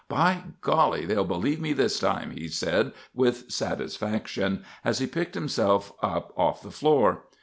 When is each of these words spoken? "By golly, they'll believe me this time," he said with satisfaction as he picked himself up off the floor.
"By 0.07 0.41
golly, 0.61 1.05
they'll 1.05 1.25
believe 1.25 1.61
me 1.61 1.73
this 1.73 1.99
time," 1.99 2.31
he 2.31 2.47
said 2.47 2.91
with 3.13 3.51
satisfaction 3.51 4.65
as 4.83 4.97
he 4.97 5.05
picked 5.05 5.35
himself 5.35 5.93
up 6.01 6.33
off 6.35 6.63
the 6.63 6.71
floor. 6.71 7.25